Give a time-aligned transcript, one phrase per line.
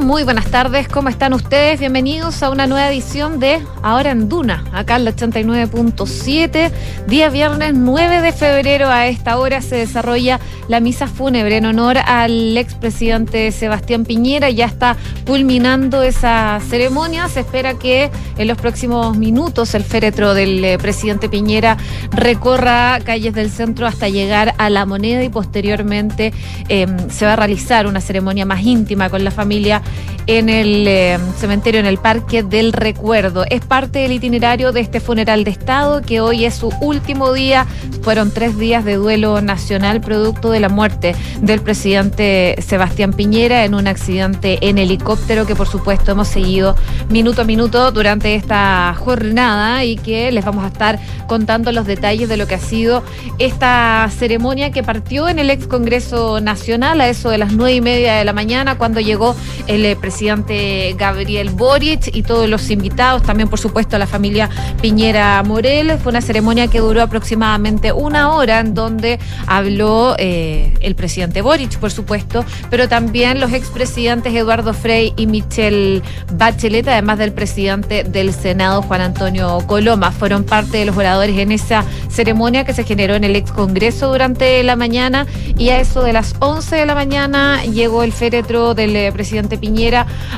[0.00, 1.80] Muy buenas tardes, ¿cómo están ustedes?
[1.80, 6.70] Bienvenidos a una nueva edición de Ahora en Duna, acá en la 89.7.
[7.06, 11.98] Día viernes 9 de febrero a esta hora se desarrolla la misa fúnebre en honor
[11.98, 14.50] al expresidente Sebastián Piñera.
[14.50, 17.28] Ya está culminando esa ceremonia.
[17.28, 21.76] Se espera que en los próximos minutos el féretro del eh, presidente Piñera
[22.12, 26.32] recorra calles del centro hasta llegar a la moneda y posteriormente
[26.68, 29.82] em, se va a realizar una ceremonia más íntima con la familia
[30.28, 33.44] en el em, cementerio, en el Parque del Recuerdo.
[33.48, 37.66] Es parte del itinerario de este funeral de Estado que hoy es su último día.
[38.02, 43.74] Fueron tres días de duelo nacional producto de la muerte del presidente Sebastián Piñera en
[43.74, 46.76] un accidente en helicóptero que por supuesto hemos seguido
[47.08, 52.28] minuto a minuto durante esta jornada y que les vamos a estar contando los detalles
[52.28, 53.02] de lo que ha sido
[53.38, 57.80] esta ceremonia que partió en el ex Congreso Nacional a eso de las nueve y
[57.80, 59.34] media de la mañana cuando llegó
[59.66, 64.48] el eh, presidente Gabriel Boric y todos los invitados, también por supuesto la familia
[64.80, 65.98] Piñera Morel.
[65.98, 71.78] Fue una ceremonia que duró aproximadamente una hora en donde habló eh, el presidente Boric,
[71.78, 78.32] por supuesto, pero también los expresidentes Eduardo Frei y Michelle Bachelet, además del presidente del
[78.32, 80.12] Senado Juan Antonio Coloma.
[80.12, 84.10] Fueron parte de los oradores en esa ceremonia que se generó en el ex Congreso
[84.10, 88.74] durante la mañana y a eso de las 11 de la mañana llegó el féretro
[88.74, 89.67] del eh, presidente Piñera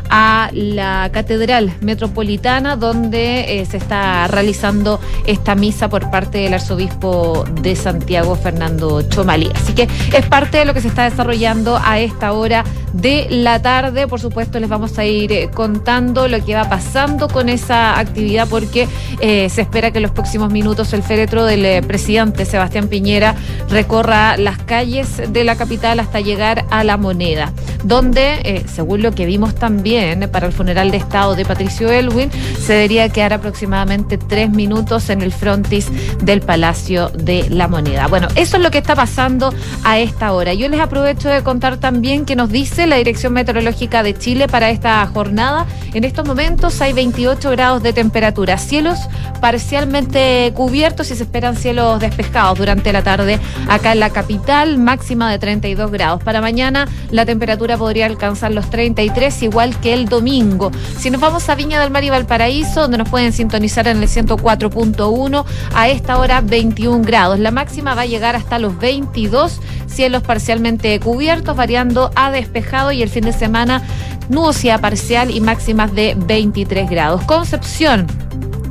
[0.08, 7.44] a la Catedral Metropolitana donde eh, se está realizando esta misa por parte del arzobispo
[7.62, 9.50] de Santiago, Fernando Chomalí.
[9.54, 13.62] Así que es parte de lo que se está desarrollando a esta hora de la
[13.62, 14.08] tarde.
[14.08, 18.48] Por supuesto, les vamos a ir eh, contando lo que va pasando con esa actividad
[18.48, 18.88] porque
[19.20, 23.34] se espera que en los próximos minutos el féretro del presidente Sebastián Piñera
[23.68, 27.52] recorra las calles de la capital hasta llegar a la moneda,
[27.84, 32.30] donde, eh, según lo que vimos también para el funeral de Estado de Patricio Elwin,
[32.58, 35.88] se debería quedar aproximadamente tres minutos en el frontis
[36.22, 38.06] del Palacio de la Moneda.
[38.06, 39.52] Bueno, eso es lo que está pasando
[39.84, 40.54] a esta hora.
[40.54, 44.70] Yo les aprovecho de contar también que nos dice la Dirección Meteorológica de Chile para
[44.70, 45.66] esta jornada.
[45.94, 48.98] En estos momentos hay 28 grados de temperatura, cielos
[49.40, 55.30] parcialmente cubiertos y se esperan cielos despejados durante la tarde acá en la capital, máxima
[55.30, 56.22] de 32 grados.
[56.22, 58.70] Para mañana la temperatura podría alcanzar los
[59.10, 60.70] 33, igual que el domingo.
[60.98, 64.08] Si nos vamos a Viña del Mar y Valparaíso, donde nos pueden sintonizar en el
[64.08, 65.44] 104.1,
[65.74, 67.38] a esta hora 21 grados.
[67.38, 73.02] La máxima va a llegar hasta los 22, cielos parcialmente cubiertos, variando a despejado y
[73.02, 73.82] el fin de semana
[74.28, 77.22] nubosidad parcial y máximas de 23 grados.
[77.22, 78.06] Concepción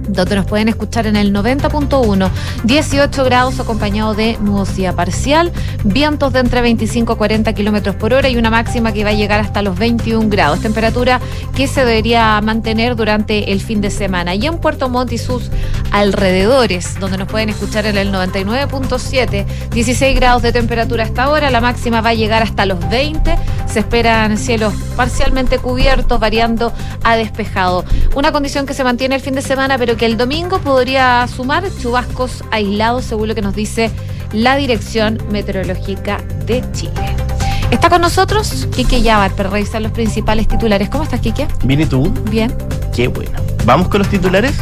[0.10, 2.30] donde nos pueden escuchar en el 90.1,
[2.64, 5.52] 18 grados acompañado de nubosidad parcial,
[5.84, 9.14] vientos de entre 25 y 40 kilómetros por hora y una máxima que va a
[9.14, 11.20] llegar hasta los 21 grados, temperatura
[11.56, 14.36] que se debería mantener durante el fin de semana.
[14.36, 15.50] Y en Puerto Montt y sus
[15.92, 21.62] alrededores, donde nos pueden escuchar en el 99.7, 16 grados de temperatura hasta ahora, la
[21.62, 23.36] máxima va a llegar hasta los 20,
[23.68, 27.86] se esperan cielos parcialmente cubiertos, variando a despejado.
[28.16, 31.64] Una condición que se mantiene el fin de semana, pero que el domingo podría sumar
[31.82, 33.92] chubascos aislados, según lo que nos dice
[34.32, 37.16] la Dirección Meteorológica de Chile.
[37.72, 40.90] Está con nosotros Quique Yabar para revisar los principales titulares.
[40.90, 41.48] ¿Cómo estás, Quique?
[41.64, 42.12] Bien, ¿y tú?
[42.30, 42.54] Bien.
[42.96, 43.32] Qué bueno.
[43.66, 44.56] ¿Vamos con los titulares?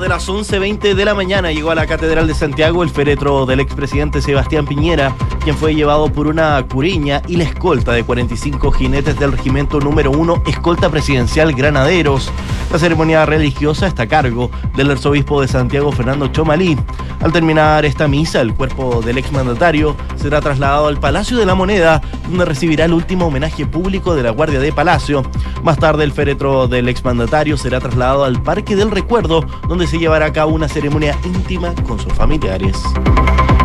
[0.00, 3.60] De las 11.20 de la mañana llegó a la Catedral de Santiago el féretro del
[3.60, 5.14] expresidente Sebastián Piñera,
[5.44, 10.10] quien fue llevado por una curiña y la escolta de 45 jinetes del regimiento número
[10.10, 12.32] 1, escolta presidencial Granaderos.
[12.72, 16.76] La ceremonia religiosa está a cargo del arzobispo de Santiago, Fernando Chomalí.
[17.20, 22.00] Al terminar esta misa, el cuerpo del exmandatario será trasladado al Palacio de la Moneda,
[22.28, 25.22] donde recibirá el último homenaje público de la Guardia de Palacio.
[25.62, 30.26] Más tarde, el féretro del exmandatario será trasladado al Parque del Recuerdo, donde se llevará
[30.26, 32.76] a cabo una ceremonia íntima con sus familiares.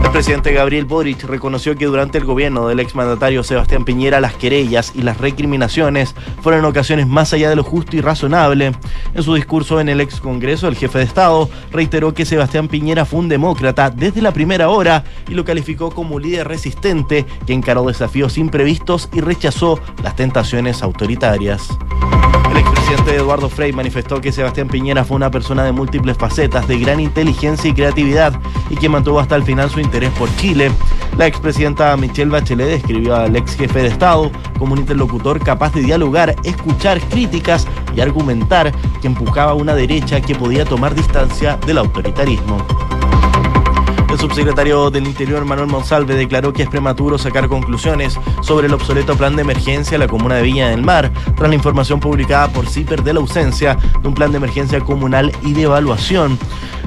[0.04, 4.94] El presidente Gabriel Boric reconoció que durante el gobierno del exmandatario Sebastián Piñera las querellas
[4.96, 8.72] y las recriminaciones fueron ocasiones más allá de lo justo y razonable.
[9.14, 13.06] En su discurso en el ex Congreso, el jefe de Estado reiteró que Sebastián Piñera
[13.06, 17.84] fue un demócrata desde la primera hora y lo calificó como líder resistente que encaró
[17.84, 21.78] desafíos imprevistos y rechazó las tentaciones autoritarias.
[22.58, 26.80] El expresidente Eduardo Frei manifestó que Sebastián Piñera fue una persona de múltiples facetas, de
[26.80, 28.34] gran inteligencia y creatividad,
[28.72, 30.72] y que mantuvo hasta el final su interés por Chile.
[31.20, 35.82] La expresidenta Michelle Bachelet describió al ex jefe de Estado como un interlocutor capaz de
[35.82, 41.78] dialogar, escuchar críticas y argumentar que empujaba a una derecha que podía tomar distancia del
[41.78, 42.58] autoritarismo.
[44.18, 49.16] El subsecretario del Interior, Manuel Monsalve, declaró que es prematuro sacar conclusiones sobre el obsoleto
[49.16, 52.68] plan de emergencia en la comuna de Viña del Mar, tras la información publicada por
[52.68, 56.40] CIPER de la ausencia de un plan de emergencia comunal y de evaluación.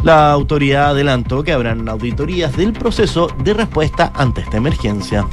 [0.02, 5.24] La autoridad adelantó que habrán auditorías del proceso de respuesta ante esta emergencia.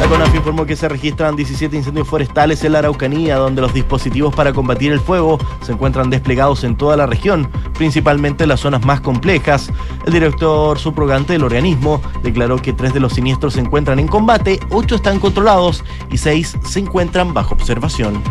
[0.00, 4.34] La CONAF informó que se registran 17 incendios forestales en la Araucanía, donde los dispositivos
[4.34, 8.84] para combatir el fuego se encuentran desplegados en toda la región, principalmente en las zonas
[8.84, 9.72] más complejas.
[10.06, 14.60] El director subrogante del organismo declaró que tres de los siniestros se encuentran en combate,
[14.70, 18.22] ocho están controlados y seis se encuentran bajo observación.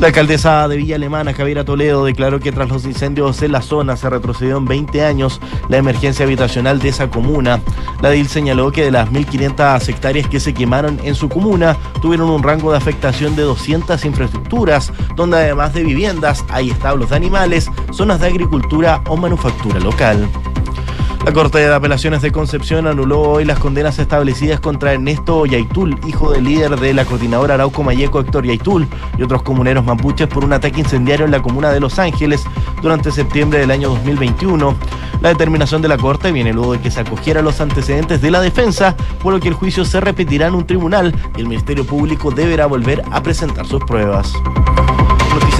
[0.00, 3.98] La alcaldesa de Villa Alemana, Javiera Toledo, declaró que tras los incendios en la zona
[3.98, 5.38] se retrocedió en 20 años
[5.68, 7.60] la emergencia habitacional de esa comuna.
[8.00, 12.30] La DIL señaló que de las 1.500 hectáreas que se quemaron en su comuna, tuvieron
[12.30, 17.70] un rango de afectación de 200 infraestructuras, donde además de viviendas hay establos de animales,
[17.92, 20.26] zonas de agricultura o manufactura local.
[21.24, 26.32] La Corte de Apelaciones de Concepción anuló hoy las condenas establecidas contra Ernesto Yaitul, hijo
[26.32, 28.88] del líder de la coordinadora Arauco Mayeco Héctor Yaitul
[29.18, 32.42] y otros comuneros mapuches por un ataque incendiario en la comuna de Los Ángeles
[32.80, 34.74] durante septiembre del año 2021.
[35.20, 38.40] La determinación de la Corte viene luego de que se acogieran los antecedentes de la
[38.40, 42.30] defensa, por lo que el juicio se repetirá en un tribunal y el Ministerio Público
[42.30, 44.32] deberá volver a presentar sus pruebas.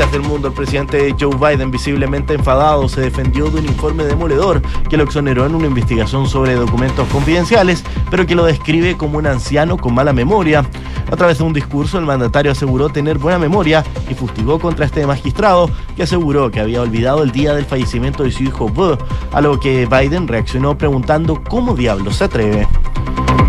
[0.01, 4.97] Del mundo, el presidente Joe Biden, visiblemente enfadado, se defendió de un informe demoledor que
[4.97, 9.77] lo exoneró en una investigación sobre documentos confidenciales, pero que lo describe como un anciano
[9.77, 10.65] con mala memoria.
[11.13, 15.07] A través de un discurso, el mandatario aseguró tener buena memoria y fustigó contra este
[15.07, 18.97] magistrado, que aseguró que había olvidado el día del fallecimiento de su hijo Bo,
[19.33, 22.67] a lo que Biden reaccionó preguntando cómo diablos se atreve.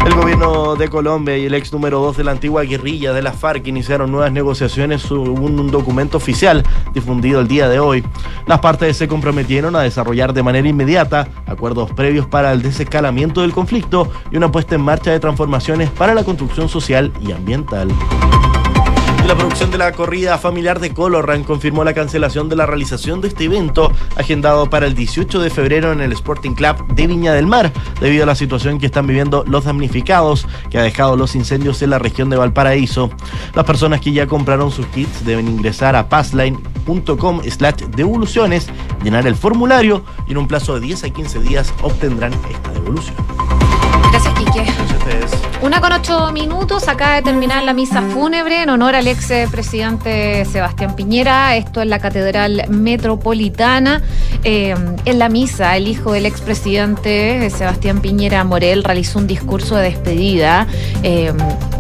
[0.06, 3.34] El gobierno de Colombia y el ex número 2 de la antigua guerrilla de la
[3.34, 6.64] FARC iniciaron nuevas negociaciones según un documento oficial
[6.94, 8.04] difundido el día de hoy.
[8.48, 13.54] Las partes se comprometieron a desarrollar de manera inmediata acuerdos previos para el desescalamiento del
[13.54, 17.90] conflicto y una puesta en marcha de transformaciones para la construcción social y ambiental.
[19.28, 23.30] La producción de la corrida familiar de Colorran confirmó la cancelación de la realización de
[23.30, 27.48] este evento, agendado para el 18 de febrero en el Sporting Club de Viña del
[27.48, 31.82] Mar, debido a la situación que están viviendo los damnificados que ha dejado los incendios
[31.82, 33.12] en la región de Valparaíso.
[33.54, 38.68] Las personas que ya compraron sus kits deben ingresar a passline.com slash devoluciones,
[39.04, 43.16] llenar el formulario y en un plazo de 10 a 15 días obtendrán esta devolución.
[45.62, 50.44] Una con ocho minutos, acaba de terminar la misa fúnebre en honor al ex presidente
[50.46, 51.56] Sebastián Piñera.
[51.56, 54.02] Esto en la Catedral Metropolitana.
[54.44, 54.76] Eh,
[55.06, 60.66] en la misa, el hijo del expresidente Sebastián Piñera Morel realizó un discurso de despedida
[61.04, 61.32] eh,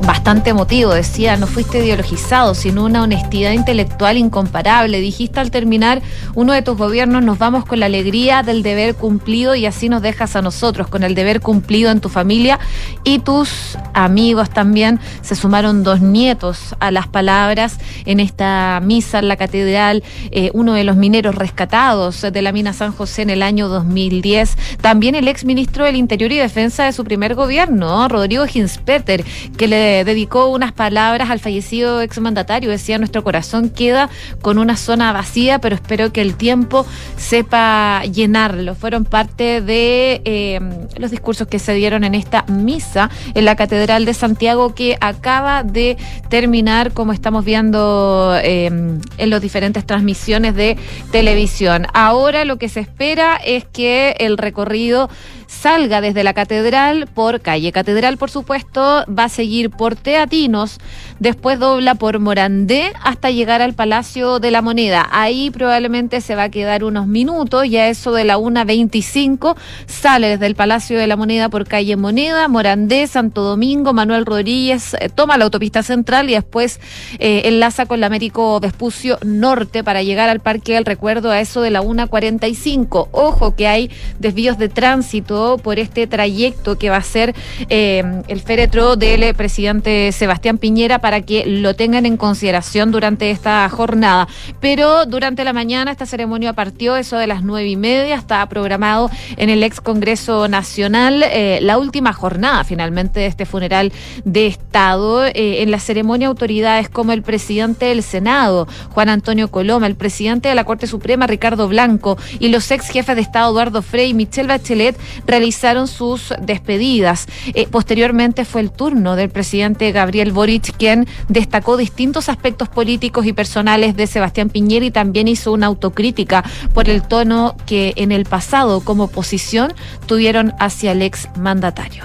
[0.05, 0.93] bastante emotivo.
[0.93, 5.01] Decía, no fuiste ideologizado, sino una honestidad intelectual incomparable.
[5.01, 6.01] Dijiste al terminar
[6.35, 10.03] uno de tus gobiernos, nos vamos con la alegría del deber cumplido y así nos
[10.03, 12.59] dejas a nosotros, con el deber cumplido en tu familia
[13.03, 14.99] y tus amigos también.
[15.21, 20.73] Se sumaron dos nietos a las palabras en esta misa en la catedral, eh, uno
[20.73, 24.57] de los mineros rescatados de la mina San José en el año 2010.
[24.81, 29.23] También el ex ministro del Interior y Defensa de su primer gobierno, Rodrigo Ginspeter,
[29.57, 32.69] que le dedicó unas palabras al fallecido exmandatario.
[32.69, 34.09] Decía, nuestro corazón queda
[34.41, 36.85] con una zona vacía, pero espero que el tiempo
[37.17, 38.75] sepa llenarlo.
[38.75, 40.59] Fueron parte de eh,
[40.97, 45.63] los discursos que se dieron en esta misa en la Catedral de Santiago que acaba
[45.63, 45.97] de
[46.29, 50.77] terminar, como estamos viendo eh, en las diferentes transmisiones de
[51.11, 51.87] televisión.
[51.93, 55.09] Ahora lo que se espera es que el recorrido
[55.51, 60.79] salga desde la catedral por calle Catedral, por supuesto, va a seguir por Teatinos,
[61.19, 65.07] después dobla por Morandé hasta llegar al Palacio de la Moneda.
[65.11, 69.55] Ahí probablemente se va a quedar unos minutos, ya eso de la 1.25
[69.87, 74.95] sale desde el Palacio de la Moneda por calle Moneda, Morandé, Santo Domingo, Manuel Rodríguez,
[74.99, 76.79] eh, toma la autopista central y después
[77.19, 81.61] eh, enlaza con la Américo Vespucio Norte para llegar al Parque del Recuerdo a eso
[81.61, 83.09] de la 1.45.
[83.11, 87.33] Ojo que hay desvíos de tránsito por este trayecto que va a ser
[87.69, 93.67] eh, el féretro del presidente Sebastián Piñera para que lo tengan en consideración durante esta
[93.69, 94.27] jornada.
[94.59, 99.09] Pero durante la mañana esta ceremonia partió eso de las nueve y media, está programado
[99.37, 103.91] en el ex Congreso Nacional eh, la última jornada finalmente de este funeral
[104.25, 105.25] de Estado.
[105.25, 110.49] Eh, en la ceremonia autoridades como el presidente del Senado, Juan Antonio Coloma, el presidente
[110.49, 114.13] de la Corte Suprema, Ricardo Blanco, y los ex jefes de Estado, Eduardo Frey y
[114.13, 114.97] Michelle Bachelet,
[115.31, 117.27] realizaron sus despedidas.
[117.53, 123.33] Eh, posteriormente fue el turno del presidente Gabriel Boric, quien destacó distintos aspectos políticos y
[123.33, 128.25] personales de Sebastián Piñera y también hizo una autocrítica por el tono que en el
[128.25, 129.73] pasado como oposición
[130.05, 132.03] tuvieron hacia el ex mandatario.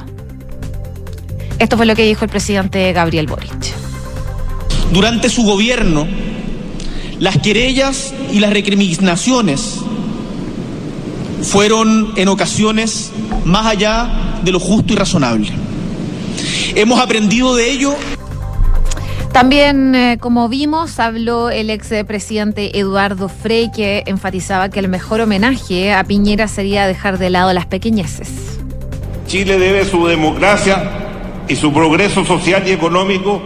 [1.58, 3.52] Esto fue lo que dijo el presidente Gabriel Boric.
[4.92, 6.06] Durante su gobierno,
[7.18, 9.80] las querellas y las recriminaciones
[11.42, 13.12] fueron en ocasiones
[13.44, 15.48] más allá de lo justo y razonable.
[16.74, 17.94] Hemos aprendido de ello
[19.36, 25.92] también, eh, como vimos, habló el expresidente Eduardo Frey, que enfatizaba que el mejor homenaje
[25.92, 28.30] a Piñera sería dejar de lado las pequeñeces.
[29.26, 30.90] Chile debe su democracia
[31.48, 33.42] y su progreso social y económico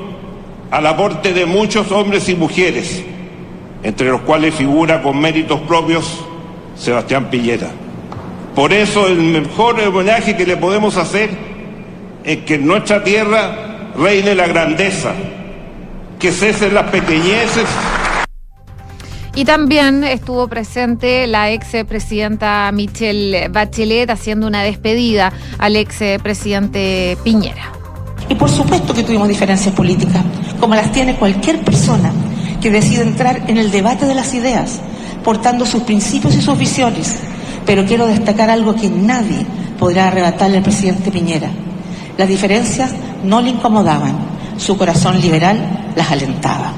[0.70, 3.02] al aporte de muchos hombres y mujeres,
[3.82, 6.24] entre los cuales figura con méritos propios
[6.76, 7.68] Sebastián Piñera.
[8.54, 11.30] Por eso el mejor homenaje que le podemos hacer
[12.24, 15.12] es que en nuestra tierra reine la grandeza,
[16.18, 17.66] que cesen las pequeñeces.
[19.34, 27.16] Y también estuvo presente la ex presidenta Michelle Bachelet haciendo una despedida al ex presidente
[27.22, 27.72] Piñera.
[28.28, 30.24] Y por supuesto que tuvimos diferencias políticas,
[30.58, 32.12] como las tiene cualquier persona
[32.60, 34.80] que decide entrar en el debate de las ideas,
[35.24, 37.29] portando sus principios y sus visiones.
[37.66, 39.46] Pero quiero destacar algo que nadie
[39.78, 41.50] podrá arrebatarle al presidente Piñera.
[42.16, 42.92] Las diferencias
[43.24, 44.14] no le incomodaban,
[44.56, 46.72] su corazón liberal las alentaba.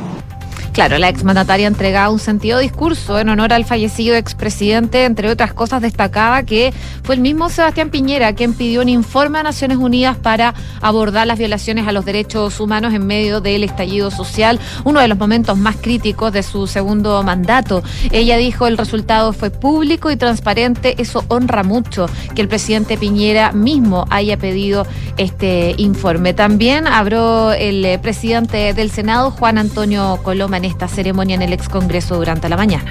[0.72, 5.82] Claro, la exmandataria entregaba un sentido discurso en honor al fallecido expresidente, entre otras cosas
[5.82, 10.54] destacaba que fue el mismo Sebastián Piñera quien pidió un informe a Naciones Unidas para
[10.80, 15.18] abordar las violaciones a los derechos humanos en medio del estallido social, uno de los
[15.18, 17.82] momentos más críticos de su segundo mandato.
[18.10, 23.52] Ella dijo el resultado fue público y transparente, eso honra mucho que el presidente Piñera
[23.52, 24.86] mismo haya pedido
[25.18, 26.32] este informe.
[26.32, 31.68] También habló el presidente del Senado, Juan Antonio Coloma en esta ceremonia en el ex
[31.68, 32.84] Congreso durante la mañana.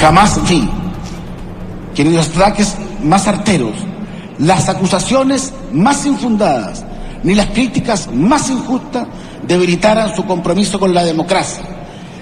[0.00, 0.68] Jamás vi
[1.94, 3.74] que ni los ataques más arteros,
[4.38, 6.84] las acusaciones más infundadas,
[7.22, 9.06] ni las críticas más injustas
[9.46, 11.62] debilitaran su compromiso con la democracia,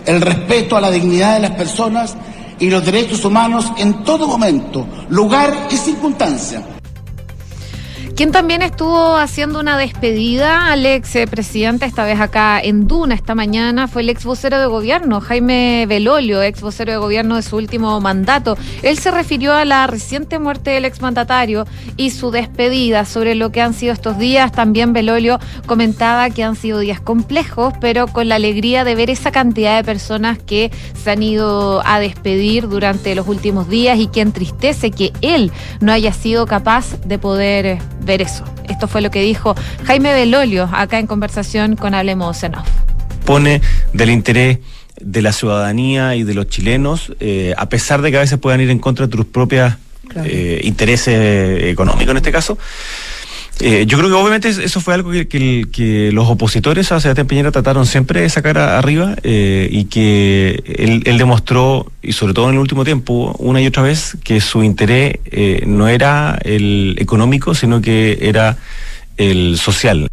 [0.04, 2.14] el respeto a la dignidad de las personas
[2.58, 6.74] y los derechos humanos en todo momento, lugar y circunstancia
[8.14, 13.35] quien también estuvo haciendo una despedida al ex presidente, esta vez acá en Duna esta
[13.35, 17.56] mañana, fue el ex vocero de gobierno, Jaime Belolio, ex vocero de gobierno de su
[17.56, 18.56] último mandato.
[18.83, 21.66] Él se refirió a la reciente muerte del ex mandatario
[21.97, 24.52] y su despedida sobre lo que han sido estos días.
[24.52, 29.33] También Belolio comentaba que han sido días complejos, pero con la alegría de ver esa
[29.33, 30.71] cantidad de personas que
[31.02, 35.90] se han ido a despedir durante los últimos días y que entristece que él no
[35.90, 38.44] haya sido capaz de poder ver eso.
[38.68, 42.52] Esto fue lo que dijo Jaime Belolio acá en conversación con Hablemos en
[43.25, 43.61] Pone
[43.92, 44.58] del interés
[45.00, 48.61] de la ciudadanía y de los chilenos, eh, a pesar de que a veces puedan
[48.61, 49.73] ir en contra de tus propios
[50.25, 52.58] eh, intereses económicos en este caso.
[53.61, 57.87] Eh, yo creo que obviamente eso fue algo que, los opositores a Sebastián Piñera trataron
[57.87, 62.84] siempre de sacar arriba eh, y que él, demostró, y sobre todo en el último
[62.84, 68.18] tiempo, una y otra vez, que su interés eh, no era el económico, sino que
[68.23, 68.58] era
[69.16, 70.08] el social.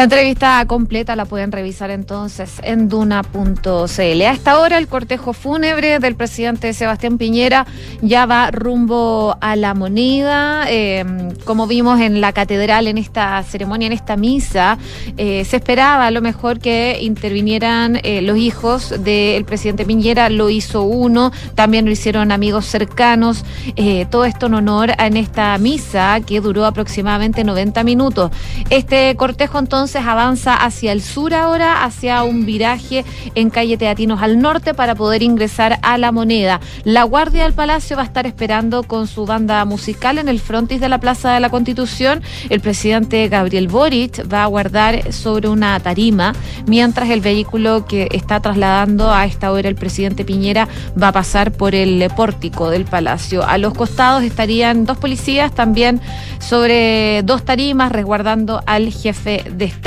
[0.00, 4.22] La entrevista completa la pueden revisar entonces en duna.cl.
[4.22, 7.66] A esta hora el cortejo fúnebre del presidente Sebastián Piñera
[8.00, 10.64] ya va rumbo a la moneda.
[10.70, 11.04] Eh,
[11.44, 14.78] como vimos en la catedral, en esta ceremonia, en esta misa,
[15.18, 20.30] eh, se esperaba a lo mejor que intervinieran eh, los hijos del presidente Piñera.
[20.30, 23.44] Lo hizo uno, también lo hicieron amigos cercanos.
[24.10, 28.30] todo esto en honor a esta misa que duró aproximadamente 90 minutos.
[28.70, 33.04] Este cortejo entonces entonces avanza hacia el sur ahora, hacia un viraje
[33.34, 36.60] en calle Teatinos al norte para poder ingresar a la moneda.
[36.84, 40.80] La Guardia del Palacio va a estar esperando con su banda musical en el frontis
[40.80, 42.22] de la Plaza de la Constitución.
[42.50, 46.34] El presidente Gabriel Boric va a guardar sobre una tarima,
[46.68, 50.68] mientras el vehículo que está trasladando a esta hora el presidente Piñera
[51.02, 53.44] va a pasar por el pórtico del Palacio.
[53.44, 56.00] A los costados estarían dos policías también
[56.38, 59.79] sobre dos tarimas resguardando al jefe de Estado.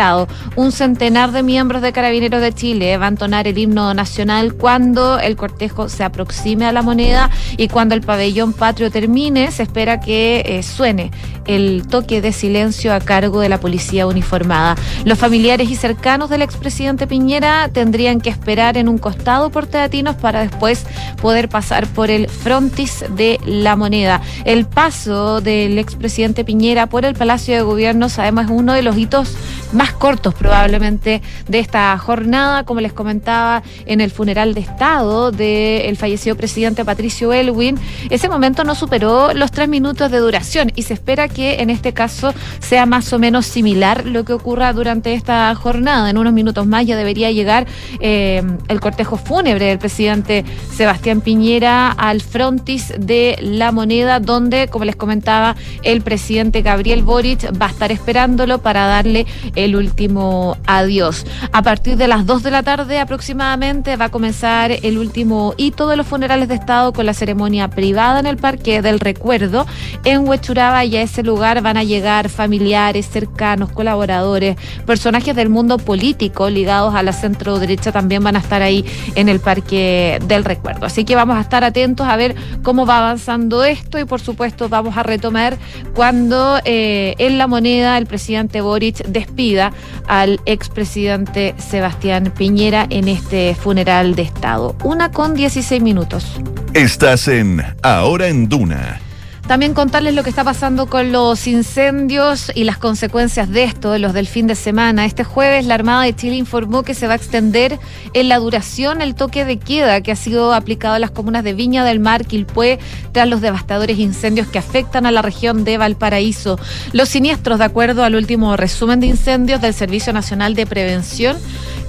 [0.55, 5.19] Un centenar de miembros de Carabineros de Chile va a entonar el himno nacional cuando
[5.19, 9.99] el cortejo se aproxime a la moneda y cuando el pabellón patrio termine, se espera
[9.99, 11.11] que eh, suene
[11.45, 14.75] el toque de silencio a cargo de la policía uniformada.
[15.05, 20.15] Los familiares y cercanos del expresidente Piñera tendrían que esperar en un costado por Teatinos
[20.15, 20.85] para después
[21.21, 24.21] poder pasar por el frontis de la moneda.
[24.45, 28.97] El paso del expresidente Piñera por el Palacio de Gobierno sabemos es uno de los
[28.97, 29.35] hitos
[29.71, 35.97] más cortos probablemente de esta jornada, como les comentaba en el funeral de Estado del
[35.97, 37.79] fallecido presidente Patricio Elwin.
[38.09, 41.93] Ese momento no superó los tres minutos de duración y se espera que en este
[41.93, 46.09] caso sea más o menos similar lo que ocurra durante esta jornada.
[46.09, 47.67] En unos minutos más ya debería llegar
[47.99, 54.85] eh, el cortejo fúnebre del presidente Sebastián Piñera al frontis de la moneda, donde, como
[54.85, 59.25] les comentaba, el presidente Gabriel Boric va a estar esperándolo para darle
[59.55, 61.25] el último adiós.
[61.51, 65.87] A partir de las 2 de la tarde aproximadamente va a comenzar el último hito
[65.87, 69.65] de los funerales de Estado con la ceremonia privada en el Parque del Recuerdo
[70.03, 75.77] en Huechuraba y a ese lugar van a llegar familiares, cercanos, colaboradores, personajes del mundo
[75.77, 78.83] político ligados a la centro derecha también van a estar ahí
[79.15, 80.85] en el Parque del Recuerdo.
[80.85, 84.67] Así que vamos a estar atentos a ver cómo va avanzando esto y por supuesto
[84.67, 85.57] vamos a retomar
[85.95, 89.71] cuando eh, en la moneda el presidente Boric despida
[90.07, 94.75] al expresidente Sebastián Piñera en este funeral de Estado.
[94.83, 96.41] Una con 16 minutos.
[96.73, 99.02] Estás en Ahora en Duna.
[99.47, 104.13] También contarles lo que está pasando con los incendios y las consecuencias de esto, los
[104.13, 105.05] del fin de semana.
[105.05, 107.77] Este jueves la Armada de Chile informó que se va a extender
[108.13, 111.53] en la duración el toque de queda que ha sido aplicado a las comunas de
[111.53, 112.79] Viña del Mar, Quilpué,
[113.11, 116.57] tras los devastadores incendios que afectan a la región de Valparaíso.
[116.93, 121.37] Los siniestros, de acuerdo al último resumen de incendios del Servicio Nacional de Prevención,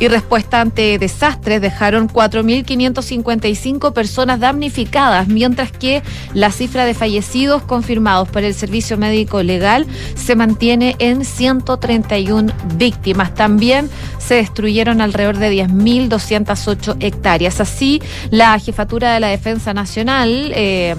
[0.00, 8.28] y respuesta ante desastres dejaron 4.555 personas damnificadas, mientras que la cifra de fallecidos confirmados
[8.28, 13.34] por el Servicio Médico Legal se mantiene en 131 víctimas.
[13.34, 17.60] También se destruyeron alrededor de 10.208 hectáreas.
[17.60, 20.52] Así, la Jefatura de la Defensa Nacional...
[20.54, 20.94] Eh,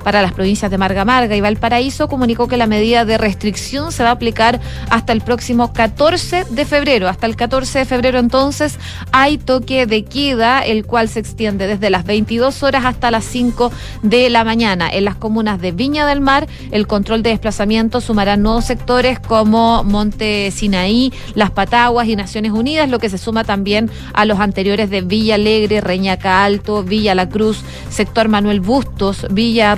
[0.00, 4.02] para las provincias de Marga Marga y Valparaíso comunicó que la medida de restricción se
[4.02, 7.08] va a aplicar hasta el próximo 14 de febrero.
[7.08, 8.78] Hasta el 14 de febrero entonces
[9.12, 13.70] hay toque de queda, el cual se extiende desde las 22 horas hasta las 5
[14.02, 14.90] de la mañana.
[14.90, 19.84] En las comunas de Viña del Mar, el control de desplazamiento sumará nuevos sectores como
[19.84, 24.90] Monte Sinaí, Las Pataguas y Naciones Unidas, lo que se suma también a los anteriores
[24.90, 29.74] de Villa Alegre, Reñaca Alto, Villa La Cruz, sector Manuel Bustos, Villa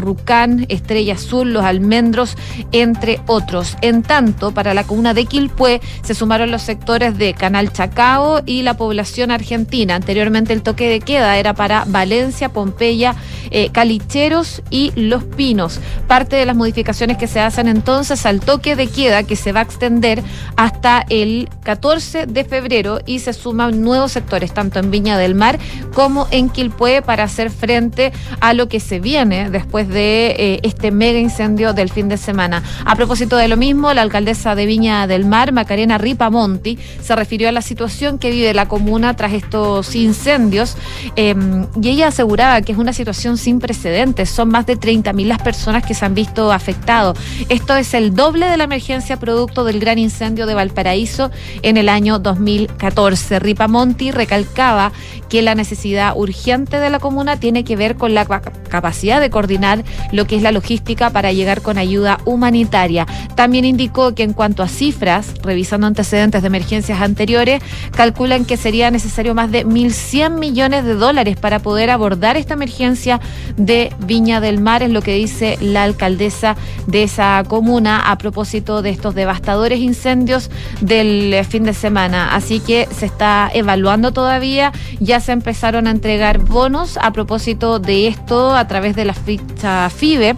[0.68, 2.37] Estrella Azul, Los Almendros,
[2.72, 3.77] entre otros.
[3.81, 8.62] En tanto, para la comuna de Quilpué se sumaron los sectores de Canal Chacao y
[8.62, 9.94] la población argentina.
[9.94, 13.14] Anteriormente el toque de queda era para Valencia, Pompeya,
[13.51, 15.81] eh, Calicheros y Los Pinos.
[16.07, 19.61] Parte de las modificaciones que se hacen entonces al toque de queda que se va
[19.61, 20.22] a extender
[20.57, 25.59] hasta el 14 de febrero y se suman nuevos sectores, tanto en Viña del Mar
[25.94, 30.90] como en Quilpué, para hacer frente a lo que se viene después de eh, este
[30.90, 32.62] mega incendio del fin de semana.
[32.84, 37.48] A propósito de lo mismo, la alcaldesa de Viña del Mar, Macarena Ripamonti, se refirió
[37.48, 40.76] a la situación que vive la comuna tras estos incendios
[41.16, 44.30] em, y ella aseguraba que es una situación sin precedentes.
[44.30, 47.18] Son más de 30.000 las personas que se han visto afectados.
[47.48, 51.30] Esto es el doble de la emergencia producto del gran incendio de Valparaíso
[51.62, 53.38] en el año 2014.
[53.38, 54.92] Ripamonti recalcaba
[55.28, 59.84] que la necesidad urgente de la comuna tiene que ver con la capacidad de coordinar
[60.12, 63.07] lo que es la logística para llegar con ayuda humanitaria.
[63.35, 68.90] También indicó que en cuanto a cifras, revisando antecedentes de emergencias anteriores, calculan que sería
[68.90, 73.20] necesario más de 1.100 millones de dólares para poder abordar esta emergencia
[73.57, 78.83] de Viña del Mar, es lo que dice la alcaldesa de esa comuna a propósito
[78.83, 80.50] de estos devastadores incendios
[80.81, 82.35] del fin de semana.
[82.35, 88.07] Así que se está evaluando todavía, ya se empezaron a entregar bonos a propósito de
[88.09, 90.37] esto a través de la ficha FIBE.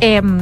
[0.00, 0.38] Em,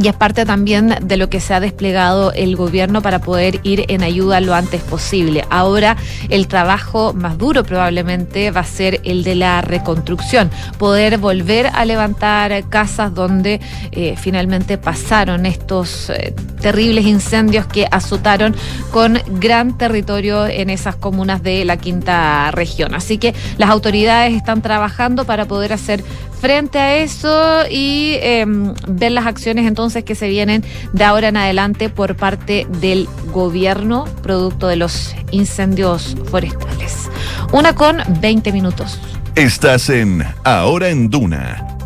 [0.00, 3.86] y es parte también de lo que se ha desplegado el gobierno para poder ir
[3.88, 5.44] en ayuda lo antes posible.
[5.50, 5.96] Ahora
[6.28, 11.84] el trabajo más duro probablemente va a ser el de la reconstrucción, poder volver a
[11.84, 18.54] levantar casas donde eh, finalmente pasaron estos eh, terribles incendios que azotaron
[18.92, 22.94] con gran territorio en esas comunas de la quinta región.
[22.94, 26.04] Así que las autoridades están trabajando para poder hacer
[26.40, 31.36] frente a eso y em, ver las acciones entonces que se vienen de ahora en
[31.36, 37.10] adelante por parte del gobierno producto de los incendios forestales.
[37.52, 39.00] Una con 20 minutos.
[39.34, 41.77] Estás en Ahora en Duna.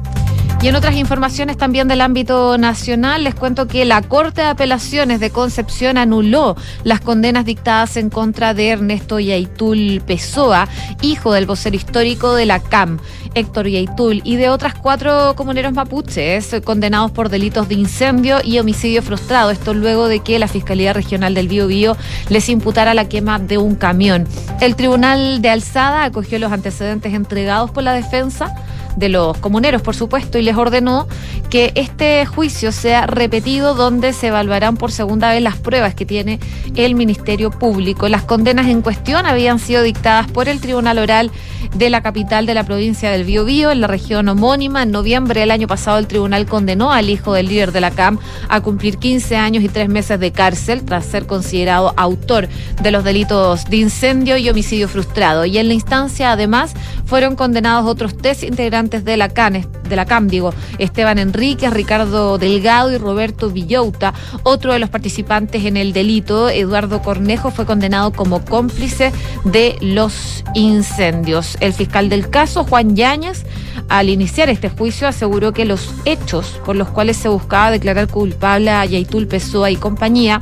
[0.63, 5.19] Y en otras informaciones también del ámbito nacional, les cuento que la Corte de Apelaciones
[5.19, 10.69] de Concepción anuló las condenas dictadas en contra de Ernesto Yaitul Pessoa,
[11.01, 13.01] hijo del vocero histórico de la CAM,
[13.35, 19.03] Héctor Yaitul, y de otras cuatro comuneros mapuches condenados por delitos de incendio y homicidio
[19.03, 19.51] frustrado.
[19.51, 21.97] Esto luego de que la Fiscalía Regional del Biobío
[22.29, 24.29] les imputara la quema de un camión.
[24.61, 28.55] El Tribunal de Alzada acogió los antecedentes entregados por la defensa
[28.97, 31.07] de los comuneros, por supuesto, y les ordenó
[31.51, 36.41] que este juicio sea repetido donde se evaluarán por segunda vez las pruebas que tiene
[36.77, 38.09] el Ministerio Público.
[38.09, 41.31] Las condenas en cuestión habían sido dictadas por el Tribunal Oral
[41.75, 44.83] de la capital de la provincia del Biobío, en la región homónima.
[44.83, 48.19] En noviembre del año pasado el tribunal condenó al hijo del líder de la CAM
[48.49, 52.49] a cumplir 15 años y 3 meses de cárcel tras ser considerado autor
[52.83, 55.45] de los delitos de incendio y homicidio frustrado.
[55.45, 56.75] Y en la instancia además
[57.07, 62.39] fueron condenados otros tres integrantes de la CAN, de la CAM, digo, Esteban Enríquez, Ricardo
[62.39, 64.15] Delgado y Roberto Villouta.
[64.43, 69.13] Otro de los participantes en el delito, Eduardo Cornejo, fue condenado como cómplice
[69.45, 71.57] de los incendios.
[71.63, 73.45] El fiscal del caso, Juan Yáñez,
[73.89, 78.71] al iniciar este juicio, aseguró que los hechos por los cuales se buscaba declarar culpable
[78.71, 80.41] a Yaitul Pessoa y compañía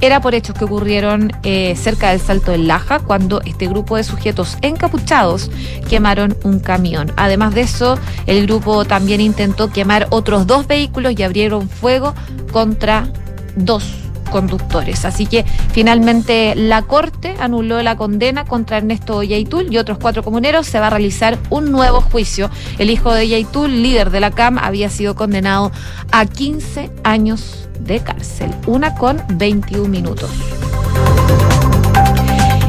[0.00, 4.02] era por hechos que ocurrieron eh, cerca del Salto del Laja, cuando este grupo de
[4.02, 5.50] sujetos encapuchados
[5.88, 7.12] quemaron un camión.
[7.16, 12.12] Además de eso, el grupo también intentó quemar otros dos vehículos y abrieron fuego
[12.52, 13.08] contra
[13.54, 15.04] dos conductores.
[15.04, 20.66] Así que finalmente la Corte anuló la condena contra Ernesto Yaitul y otros cuatro comuneros.
[20.66, 22.50] Se va a realizar un nuevo juicio.
[22.78, 25.72] El hijo de Yaitul, líder de la CAM, había sido condenado
[26.12, 28.50] a 15 años de cárcel.
[28.66, 30.30] Una con 21 minutos.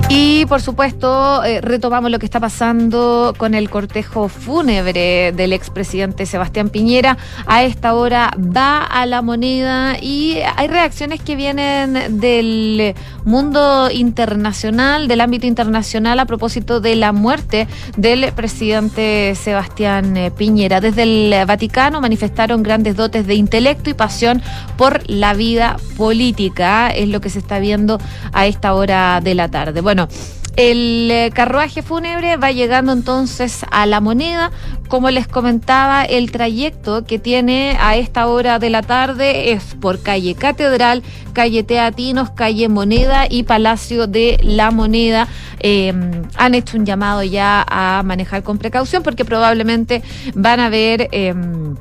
[0.10, 6.26] Y por supuesto, eh, retomamos lo que está pasando con el cortejo fúnebre del expresidente
[6.26, 7.18] Sebastián Piñera.
[7.46, 15.10] A esta hora va a la moneda y hay reacciones que vienen del mundo internacional,
[15.10, 17.68] del ámbito internacional a propósito de la muerte
[17.98, 20.80] del presidente Sebastián eh, Piñera.
[20.80, 24.42] Desde el Vaticano manifestaron grandes dotes de intelecto y pasión
[24.78, 26.92] por la vida política.
[26.92, 28.00] Es lo que se está viendo
[28.32, 29.82] a esta hora de la tarde.
[29.82, 30.14] Bueno, bueno,
[30.58, 34.52] el eh, carruaje fúnebre va llegando entonces a la moneda.
[34.90, 40.04] Como les comentaba, el trayecto que tiene a esta hora de la tarde es por
[40.04, 41.02] calle Catedral,
[41.34, 45.28] calle Teatinos, calle Moneda y Palacio de la Moneda.
[45.60, 50.04] Em, han hecho un llamado ya a manejar con precaución porque probablemente
[50.36, 51.10] van a ver...
[51.12, 51.76] Em,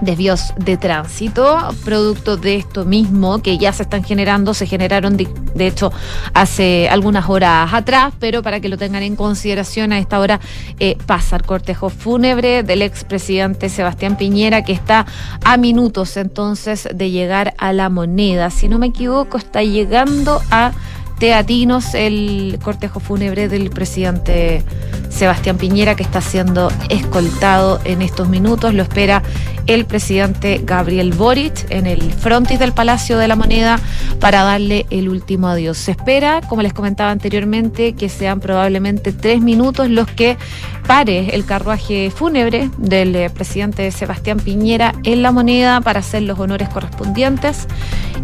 [0.00, 5.28] desvíos de tránsito, producto de esto mismo que ya se están generando, se generaron de,
[5.58, 5.92] hecho
[6.34, 10.40] hace algunas horas atrás, pero para que lo tengan en consideración a esta hora
[10.78, 15.06] eh, pasa el cortejo fúnebre del expresidente Sebastián Piñera que está
[15.44, 20.72] a minutos entonces de llegar a la moneda, si no me equivoco está llegando a
[21.20, 24.64] Teatinos el cortejo fúnebre del presidente
[25.10, 28.72] Sebastián Piñera que está siendo escoltado en estos minutos.
[28.72, 29.22] Lo espera
[29.66, 33.78] el presidente Gabriel Boric en el frontis del Palacio de la Moneda
[34.18, 35.76] para darle el último adiós.
[35.76, 40.38] Se espera, como les comentaba anteriormente, que sean probablemente tres minutos los que
[40.86, 46.38] pare el carruaje fúnebre del eh, presidente Sebastián Piñera en la Moneda para hacer los
[46.38, 47.68] honores correspondientes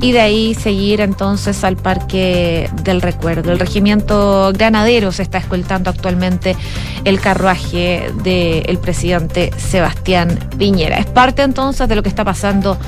[0.00, 3.52] y de ahí seguir entonces al Parque del Recuerdo.
[3.52, 6.56] El regimiento granadero se está escoltando actualmente
[7.04, 10.98] el carruaje del presidente Sebastián Piñera.
[10.98, 12.78] Es parte entonces de lo que está pasando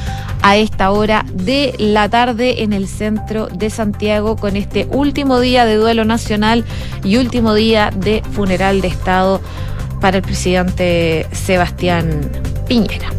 [0.43, 5.65] a esta hora de la tarde en el centro de Santiago con este último día
[5.65, 6.65] de duelo nacional
[7.05, 9.41] y último día de funeral de Estado
[10.01, 12.31] para el presidente Sebastián
[12.69, 13.11] Piñera.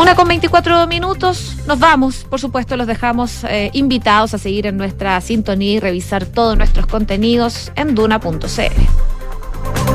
[0.00, 2.24] Una con 24 minutos, nos vamos.
[2.24, 6.86] Por supuesto, los dejamos eh, invitados a seguir en nuestra sintonía y revisar todos nuestros
[6.86, 9.09] contenidos en duna.cl.